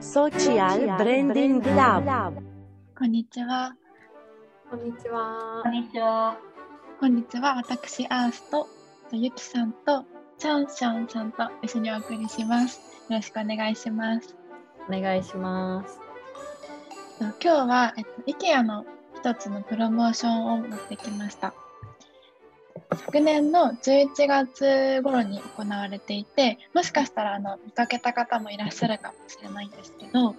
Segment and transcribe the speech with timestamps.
[0.00, 2.32] Social Branding Lab
[2.98, 3.76] こんにちは。
[4.70, 5.72] こんにちはこん。
[5.72, 6.38] にちは。
[6.98, 8.66] 本日は私、アースと、
[9.10, 10.06] とゆきさんと、
[10.38, 12.80] チャンシャンさんと一緒にお送りします。
[13.10, 14.34] よろしくお願いします。
[14.88, 15.98] お願いします。
[17.18, 18.86] と今日は、えっと、IKEA の
[19.16, 21.52] 一つのプロモーションを持ってきました。
[22.96, 30.34] 昨年の11月頃に行われていて、もしかしたらあの見かけた方もいらっしゃるかもしれないんですけど、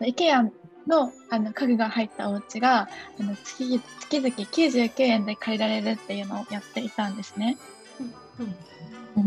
[0.00, 0.50] IKEA
[0.86, 2.88] のあの家具が入ったお家が
[3.18, 7.56] あの月月々99円で借りられるっていうのをやっていたんですね。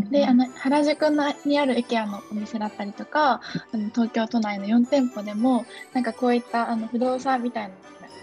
[0.09, 3.41] であの原宿のにある IKEA のお店だったりとか
[3.73, 7.73] あの東京都内の4店舗でもなんかこういったあの不動産みたいな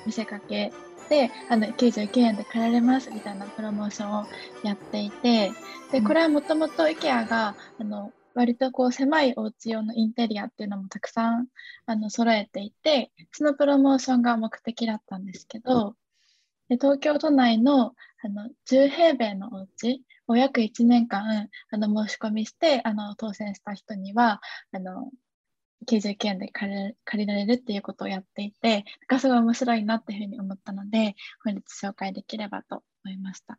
[0.07, 0.73] 見せかけ
[1.09, 4.27] であの99円で借りられますみたいなプロモーションを
[4.63, 5.53] やっていて
[5.93, 11.47] でこれはもともと IKEA があの割とこう狭いお家用のインテリアっていうのもたくさん
[11.87, 15.95] あの揃えていてそのプロモーションが目的だったんですけど
[16.69, 24.41] で東京都内のあの10平米のお家を約1年間あの申し込みしてあの当選した人には
[24.73, 25.11] あの
[25.85, 33.59] 99円で借り借りられるっていうことをやっていてなんかすごい面白いなっていうふうに思ったので本日紹介できればと思いました。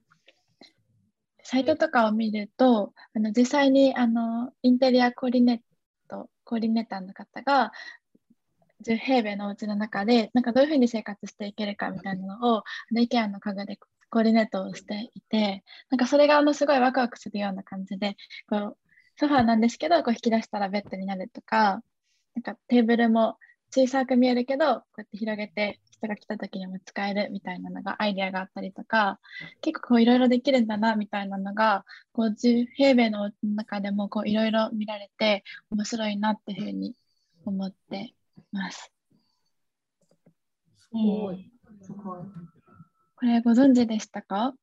[1.43, 5.59] サイトとかを見るとあの実際にあのインテリアコーディネー
[6.09, 7.71] トコーディネーターの方が
[8.83, 13.77] 10平米のお家の中でなんかどういうふうに生活していけるかみたいなのをあの IKEA の家具で
[14.09, 18.15] コーディネートをしていてなんかそれがあのすごいワクワクするような感じで
[18.49, 18.77] こう
[19.17, 21.81] ソファーなんですけどこう引き出したらベッドになるとか
[22.35, 23.37] なんかテーブルも
[23.71, 29.19] 小さく見えるけどこうやって広げて人が来た時にも使えるみたいなのがアイデアがあったりとか
[29.61, 31.83] 結構こういろいろできるんだなみたいなのが
[32.13, 36.95] こう10平米の中でもこういろいろ見られて面白いなっていうふうに
[37.45, 38.13] 思って
[38.51, 38.91] ます。
[40.77, 41.51] すごい。
[41.81, 42.19] すごい。
[43.15, 44.53] これご存知でしたか？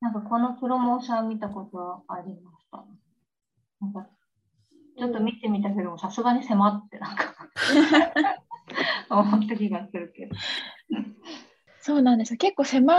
[0.00, 2.84] なんかこのプロモーション見たことはありました。
[3.80, 4.06] なんか
[4.96, 7.34] ちょっと見てみたけど、さすがに迫ってなんか
[9.10, 10.36] 思った気がするけど。
[11.80, 12.94] そうなんですよ結構狭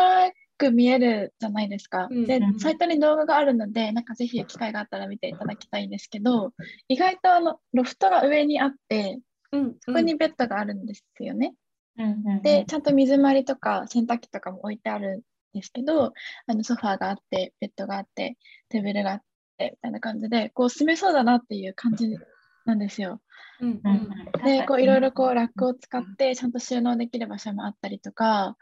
[0.57, 2.07] く見えるじゃないですか。
[2.09, 6.53] うんでうんサイトに動画があるのでなんかぜひ機会があったら見ていただきたいんですけど
[6.87, 9.19] 意外とあのロフトが上にあって
[9.51, 9.75] うん。
[9.79, 11.55] そこにベッドがあるんですよね。
[11.97, 15.21] うんうんうんでちゃんと水回りとか洗濯機とかも置いてあるん
[15.53, 16.13] ですけど
[16.47, 18.37] あのソファーがあってベッドがあって
[18.69, 19.25] テーブルがあって
[19.59, 22.17] みたいな感じでこう住めそうだなっていう感じ
[22.65, 23.21] なんですよ。
[23.61, 23.91] うんうん。
[23.91, 24.09] うん
[24.43, 28.57] でこういろいろこうラックを使ってちゃんと収納できる場所もあったりとか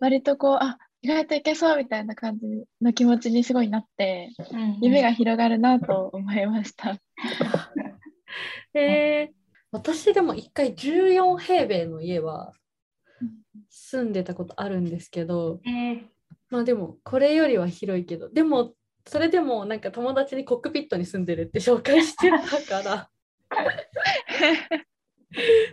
[0.00, 2.46] 割とこうあ意外といけそうみたいな感じ
[2.80, 4.78] の気持ちにすごいなってうんうん。
[4.82, 6.98] 夢が広がるなと思いました。
[8.74, 9.34] えー、
[9.72, 12.52] 私でも一回14平米の家は
[13.70, 16.06] 住んでたことあるんですけど、えー。
[16.50, 18.74] まあでもこれよりは広いけど、でも
[19.06, 23.10] それでもなんか友達にコックピットに住んでるって紹介してたから、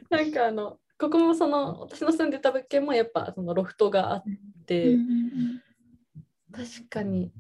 [0.10, 4.24] なんかあの、ここもその私の住んでた物件もやっぱそのロフトがあっ
[4.68, 4.98] て、
[6.52, 7.32] 確かに。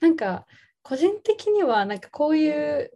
[0.00, 0.46] なんか
[0.82, 2.90] 個人的にはなんかこういう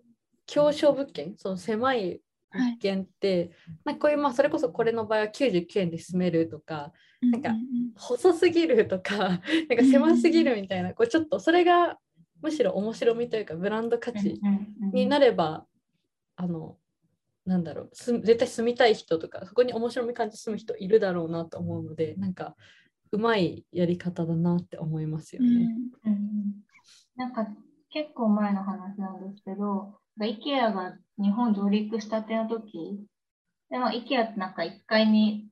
[0.46, 2.20] 狭小物件その狭い
[2.52, 3.50] 物件って、
[3.84, 7.30] なんかこういうまあそれこそこれの場合は99円で住めるとかうん。
[7.32, 7.50] なんか
[7.96, 11.98] 細すぎるとかなんか狭すぎるみたいなこうちょっとそれが
[12.42, 14.40] むしろ面白みというかブランド価値
[14.92, 15.66] になれば
[16.36, 16.76] あの
[17.46, 22.54] なんだろうす絶対住みたい人とかそこに面白み感じて住む人いるだろうなと思うのでなんか
[23.12, 25.74] うまいやり方だなって思いますようんね。
[26.04, 26.20] うんうん。
[27.16, 27.46] なんか
[27.90, 33.04] 結構前の話なんですけど、IKEA が日本上陸したての時、
[33.68, 35.48] でまあ、IKEA ってなんか1階に、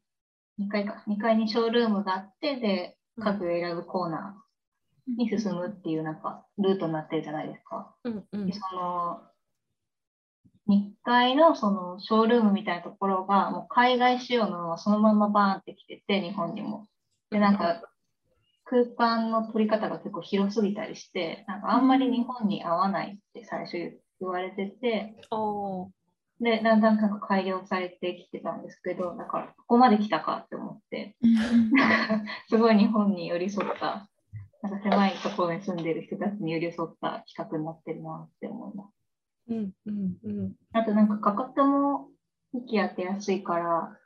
[0.60, 4.47] 2階か、2階にショールームがあって、で、家具を選ぶコーナー
[5.16, 7.94] に進むっていうなんかルートになってるじゃないですか。
[8.04, 8.46] うんうん。
[8.46, 9.22] で、その、
[10.68, 16.88] 2階のそのショールームみたいなところが、もう海外仕様のままそのままバーンって来てて、日本にも。
[17.30, 17.82] で、なんか、
[18.64, 23.72] 空間の取り方が結構広すぎたりして、なんかあんまり日本に合わないって最初
[24.20, 25.16] 言われてて、
[26.40, 31.16] で、だんだんなんか改良されてきてたんですけど、だから、ここまで来たかって思って、
[32.48, 34.08] すごい日本に寄り添った、
[34.62, 38.98] なんか狭いところに住んでる人たちに寄り添った企画になってるなって思います。
[39.50, 40.52] うんうんうん。
[40.72, 42.08] あとなんか価格も
[42.54, 43.96] IKEA って安いから、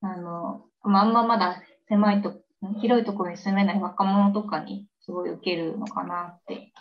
[0.00, 2.40] あの、まあ、あんままだ狭いと、
[2.80, 6.72] 広いところに住めない若者とかにすごい受けるのかなって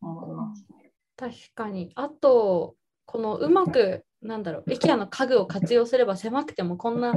[0.00, 0.66] 思います。
[1.16, 1.92] 確かに。
[1.96, 7.14] あとこのうまくなんだろう IKEA の家具を活用すれば狭くてもこんな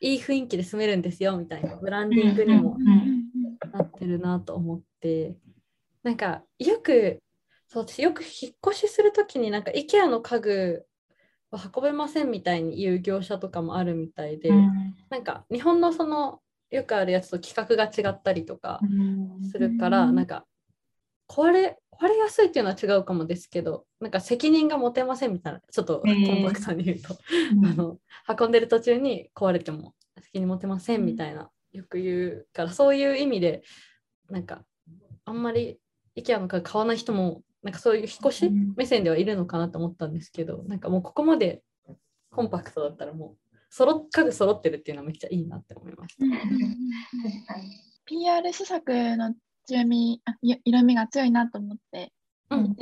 [0.00, 1.76] いい雰囲気で住めるんですよみたいな。
[1.76, 2.76] ブランディングにも。
[2.78, 2.94] な
[3.98, 5.36] ってるなと思って
[6.04, 7.20] なんかよく
[7.66, 10.86] そう私よく引っ越しする時になんか IKEA の家具
[11.50, 14.50] は運べませんみたいに言う業者とかもあるみたいで、
[15.10, 16.40] なんか日本のその
[16.70, 18.80] よくあるやつと規格が違ったりとか
[19.50, 20.46] するから、なんか
[21.28, 27.18] 壊れ壊れやすいっていうのは違うかもですけどなんか責任が持てませんみたいなちょっとコンパクトに言うと、
[27.64, 27.98] あの
[28.38, 33.62] 運んでる途中に壊れても責任持てませんみたいな、よく言うからそういう意味で
[34.28, 34.62] なんか
[35.24, 35.78] あんまり
[36.16, 41.62] IKEA の家買わない人もなんかそういう引っ越し目線ではいるのかなと思ったんですけど、なんかもうここまで
[42.30, 46.24] コンパクトだったらもう揃家具揃ってるっていうのはめっちゃいいなって思いました。
[48.06, 49.34] PR 施策の
[49.66, 50.34] 強みあ
[50.64, 52.12] 色味が強いなと思って
[52.50, 52.74] いて、うん、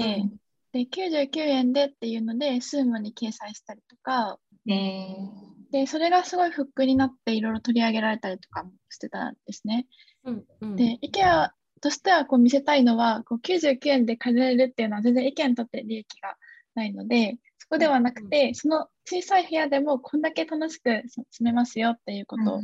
[0.72, 4.38] で99円でっていうのでスームに掲載したりとか、
[4.68, 4.72] え。
[4.72, 9.86] ー、でそれがすごいフックになっていろいろ取り上げられたりとかもしてたんですね。
[10.24, 16.36] うんうん、で IKEA としてはこう見せたいのはこう99円で借りられるっていうのは全然 IKEA にとって利益が
[16.74, 22.60] ないのでそこではなくて、その小さい部屋でもこんだけ楽しく住めますよっていうこと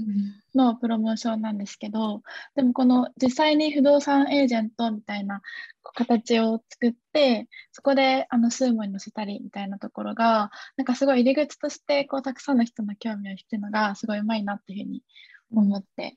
[0.55, 2.23] のプロモーションなんですけど、
[2.55, 5.43] でもこの実際に不動産エージェントみたいな
[5.83, 15.03] 形を作ってそこであのスーモに載せたりみたいなところがなんかすごい入り口としてこうたくさんの人の興味を引くのがすごいうまいなっていうふうに
[15.53, 16.17] 思って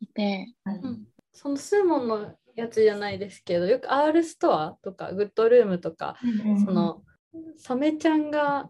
[0.00, 1.02] いて、うん、
[1.34, 6.16] そのスーモンのやつじゃないですけどよく R ストアとかグッドルームとか、
[6.64, 7.02] その
[7.56, 8.68] サメちゃんが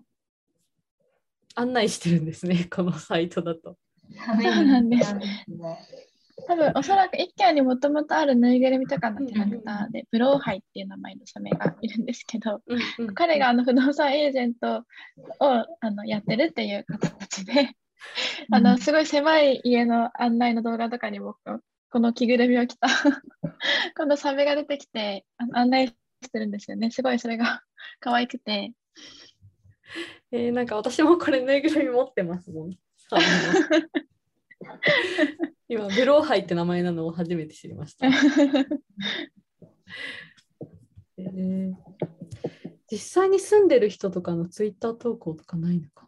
[1.54, 3.76] 案内してるんですね、 このサイトだと。
[4.10, 5.14] そうなんです。
[6.46, 14.84] 多分おそらく一軒にもともとあるぬいぐるみとかのキャラクターで、ブローハイっていう名前のサメがいるんですけど、うんうん、彼があの不動産エージェントを
[15.80, 17.70] あのやってるっていう形で、
[18.52, 21.36] あのすごい狭い家の案内の動画とかにも
[21.90, 22.88] この着ぐるみを着た
[23.96, 26.90] このサメが出てきて案内してるんですよね。
[26.90, 27.62] すごいそれが
[28.00, 28.72] 可愛くて。
[30.30, 32.78] えー、なんか私もこれぬいぐるみ持ってますもん。
[35.68, 38.06] 今、ブローハイって名前なのを初めて知りました。
[41.16, 41.74] えー、
[42.90, 46.06] 実際に住んでる人とかのツイッター投稿とかないのか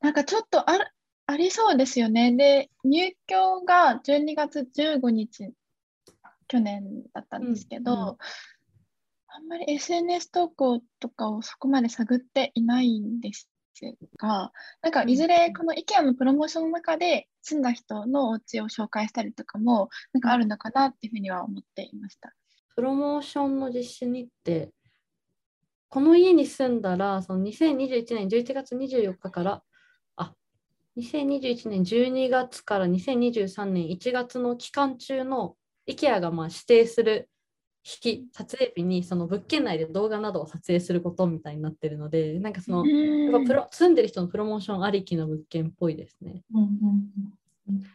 [0.00, 0.08] な？
[0.08, 0.78] なんかちょっとあ
[1.26, 2.34] ありそうですよね。
[2.36, 5.52] で、入居が12月15日、
[6.48, 8.16] 去年だったんですけど、うんうんあ
[9.40, 13.48] んまり SNS 投稿とかをそこまで探っていないんです
[14.18, 14.52] が、
[14.82, 22.32] なんかいずれこの IKEA のプロモーションの中で住んだ人のお家を紹介したりとかもなんかあるのかなっていうふうには思っていました。
[22.74, 24.70] プロモーションの実施にって
[25.88, 29.62] この家に住んだらその2021年11月24日から
[30.16, 30.34] あ
[30.96, 35.56] 2021年12月から2023年1月の期間中の
[35.88, 37.28] IKEA がまあ指定する
[37.82, 46.42] 引き撮影日にその物件内で動画などを撮影することみたいになってるのでなんかそのやっぱプロ住んでる人のプロモーションありきの物件っぽいですね。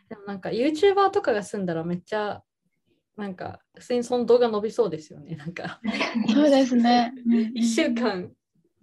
[0.10, 2.42] でもなんか YouTuber とかが住んだらめっちゃ
[3.16, 5.36] なんか普通にその動画伸びそうですよね。
[5.36, 5.80] なんか
[6.34, 7.14] そうですね。
[7.56, 8.32] 1週間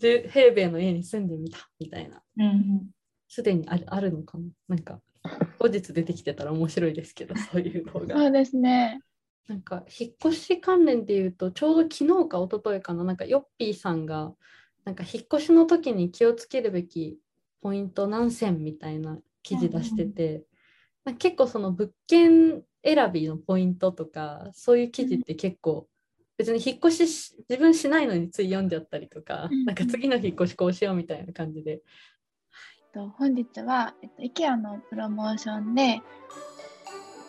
[0.00, 2.22] 10平米の家に住んでみたみたいな。
[3.28, 5.00] すでにあるあるのかななんか
[5.58, 8.16] 後日出てきてたら面白いですけどそういう動画。
[8.16, 9.00] そうですね。
[9.48, 14.32] なんか引っ越し関連で言うとちょうど昨日か一昨日かななんかヨッピーさんが
[14.84, 17.18] なんか引っ越しの時に気をつけるべき
[17.60, 20.44] ポイント何選みたいな記事出してて、
[21.06, 25.86] うん、結構その物件選びのポイントとかそういう記事って結構
[26.36, 31.82] 別に引っ越し自分しないのについ読んじゃったりとか、うん、なんか次の引っ越しこうしようみたいな感じで。
[33.16, 36.02] 本日は、えっと、IKEA のプロモーションで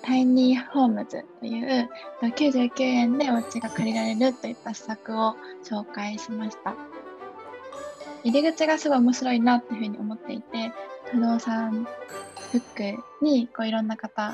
[0.04, 1.90] タイニーホームズという
[2.22, 6.76] 99円でお家が借りられるといった施策を紹介しました。
[8.26, 10.72] 入り口がすごい面白いなっていうふうに思っていて、
[11.12, 11.88] 不動産
[12.52, 14.34] フックにこういろんな方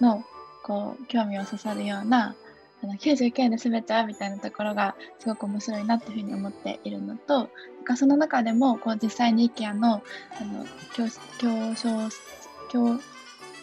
[0.00, 0.24] の
[0.62, 2.36] こう興味をそそるような
[2.82, 7.48] あの99円で全てはみたいなところがすごく面白いなっていうふうに思っているのと、
[7.84, 12.10] かその中でもこう実際に IKEA のあの競争
[12.68, 12.98] 競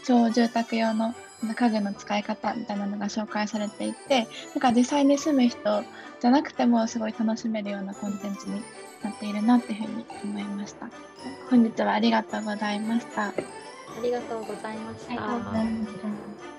[0.03, 1.13] 小住宅用の
[1.55, 5.84] 家具の使い方みたいなのが紹介されていてなんか実際に住む人
[6.20, 8.62] じゃなくてもすごい楽しめるようなコンテンツに
[9.03, 10.89] なっているなっていうふうに思いました。
[11.50, 13.34] 本日はありがとうございました。
[13.98, 16.50] ありがとうございました